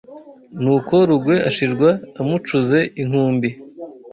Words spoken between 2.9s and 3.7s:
inkumbi